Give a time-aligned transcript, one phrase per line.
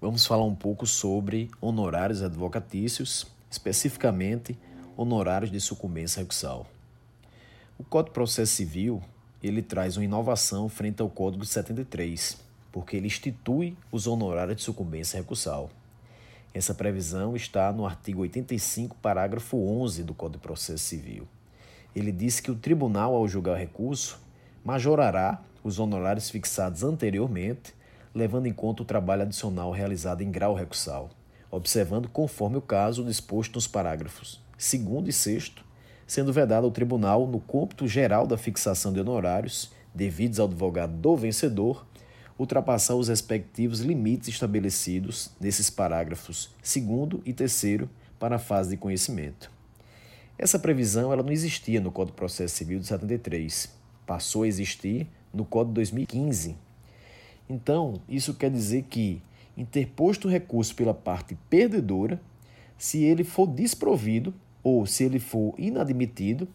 [0.00, 4.56] vamos falar um pouco sobre honorários advocatícios, especificamente
[4.96, 6.66] honorários de sucumbência recursal.
[7.78, 9.02] O Código de Processo Civil
[9.42, 12.38] ele traz uma inovação frente ao Código de 73,
[12.72, 15.70] porque ele institui os honorários de sucumbência recursal.
[16.52, 21.28] Essa previsão está no artigo 85, parágrafo 11 do Código de Processo Civil.
[21.94, 24.18] Ele diz que o tribunal, ao julgar recurso,
[24.64, 27.74] majorará os honorários fixados anteriormente,
[28.18, 31.10] levando em conta o trabalho adicional realizado em grau recursal,
[31.50, 35.52] observando conforme o caso disposto nos parágrafos 2 e 6,
[36.06, 41.16] sendo vedado ao tribunal no cômputo geral da fixação de honorários devidos ao advogado do
[41.16, 41.86] vencedor
[42.38, 47.88] ultrapassar os respectivos limites estabelecidos nesses parágrafos 2 e 3
[48.18, 49.50] para a fase de conhecimento.
[50.36, 53.72] Essa previsão ela não existia no Código de Processo Civil de 73,
[54.06, 56.67] passou a existir no Código de 2015.
[57.48, 59.22] Então, isso quer dizer que,
[59.56, 62.20] interposto o recurso pela parte perdedora,
[62.76, 66.46] se ele for desprovido ou se ele for inadmitido,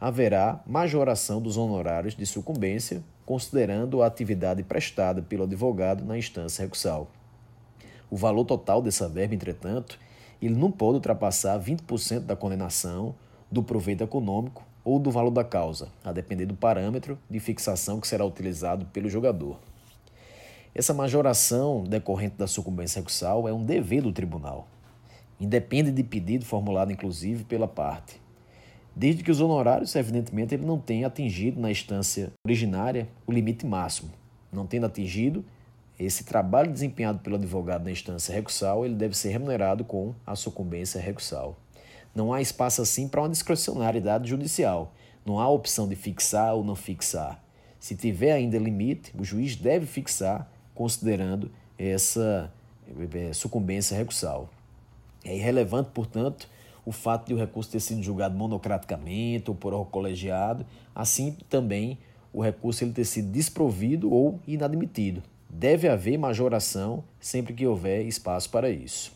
[0.00, 7.10] haverá majoração dos honorários de sucumbência, considerando a atividade prestada pelo advogado na instância recursal.
[8.10, 9.98] O valor total dessa verba, entretanto,
[10.40, 13.14] ele não pode ultrapassar 20% da condenação,
[13.50, 18.08] do proveito econômico ou do valor da causa, a depender do parâmetro de fixação que
[18.08, 19.58] será utilizado pelo jogador.
[20.74, 24.68] Essa majoração decorrente da sucumbência recursal é um dever do tribunal.
[25.40, 28.22] Independe de pedido formulado, inclusive, pela parte
[28.94, 34.10] desde que os honorários, evidentemente, ele não tenha atingido na instância originária o limite máximo.
[34.52, 35.44] Não tendo atingido,
[35.98, 41.00] esse trabalho desempenhado pelo advogado na instância recursal, ele deve ser remunerado com a sucumbência
[41.00, 41.56] recursal.
[42.14, 44.92] Não há espaço assim para uma discrecionalidade judicial.
[45.24, 47.42] Não há opção de fixar ou não fixar.
[47.78, 50.50] Se tiver ainda limite, o juiz deve fixar
[50.82, 52.52] considerando essa
[53.14, 54.50] eh, sucumbência recursal.
[55.24, 56.48] É irrelevante, portanto,
[56.84, 61.98] o fato de o recurso ter sido julgado monocraticamente ou por colegiado, assim também
[62.32, 65.22] o recurso ele ter sido desprovido ou inadmitido.
[65.48, 69.12] Deve haver majoração sempre que houver espaço para isso.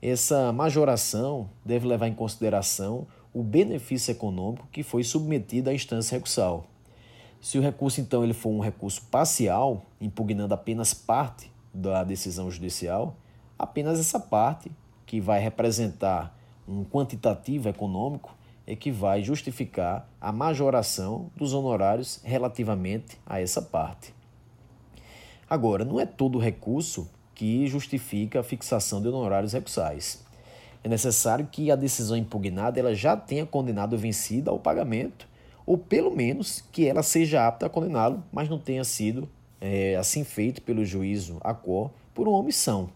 [0.00, 6.68] Essa majoração deve levar em consideração o benefício econômico que foi submetido à instância recursal.
[7.40, 13.16] Se o recurso então ele for um recurso parcial, impugnando apenas parte da decisão judicial,
[13.58, 14.70] apenas essa parte
[15.06, 16.36] que vai representar
[16.68, 18.36] um quantitativo econômico
[18.66, 24.14] é que vai justificar a majoração dos honorários relativamente a essa parte.
[25.48, 30.22] Agora, não é todo recurso que justifica a fixação de honorários recursais.
[30.84, 35.26] É necessário que a decisão impugnada ela já tenha condenado o vencido ao pagamento,
[35.70, 39.28] ou pelo menos que ela seja apta a condená-lo, mas não tenha sido
[39.60, 42.90] é, assim feito pelo juízo a cor por uma omissão.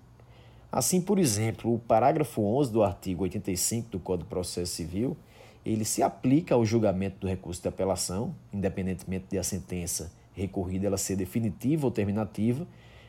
[0.73, 5.17] Assim, por exemplo, o parágrafo 11 do artigo 85 do Código de Processo Civil,
[5.65, 10.99] ele se aplica ao julgamento do recurso de apelação, independentemente de a sentença recorrida ela
[10.99, 12.67] ser definitiva ou terminativa,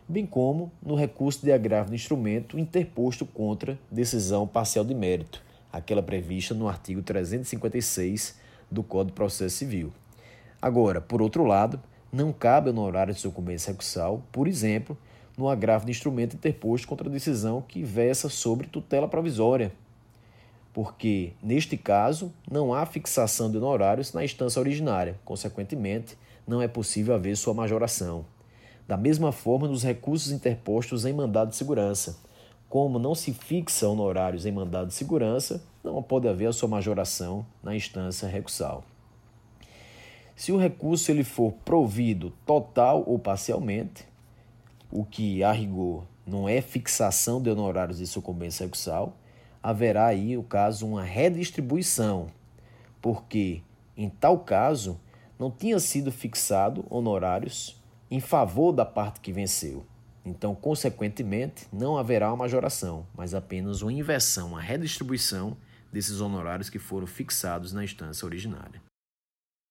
[0.08, 5.42] bem como no recurso de agravo de instrumento interposto contra decisão parcial de mérito,
[5.74, 9.92] aquela prevista no artigo 356 do Código de Processo Civil.
[10.62, 11.80] Agora, por outro lado,
[12.12, 14.98] não cabe honorário de sucumbência recursal, por exemplo,
[15.38, 19.72] no agravo de instrumento interposto contra a decisão que versa sobre tutela provisória,
[20.74, 27.16] porque, neste caso, não há fixação de honorários na instância originária, consequentemente, não é possível
[27.16, 28.26] haver sua majoração.
[28.88, 32.18] Da mesma forma, nos recursos interpostos em mandado de segurança.
[32.70, 37.46] Como não se fixa honorários em mandado de segurança, não pode haver a sua majoração
[37.64, 38.84] na instância recursal.
[40.36, 44.06] Se o recurso ele for provido total ou parcialmente,
[44.92, 49.16] o que a rigor não é fixação de honorários de sucumbência recursal,
[49.64, 52.28] haverá aí, o caso, uma redistribuição,
[53.02, 53.62] porque,
[53.96, 55.00] em tal caso,
[55.40, 57.82] não tinha sido fixado honorários
[58.12, 59.86] em favor da parte que venceu.
[60.26, 65.56] Então, consequentemente, não haverá uma majoração, mas apenas uma inversão, uma redistribuição
[65.96, 68.82] desses honorários que foram fixados na instância originária.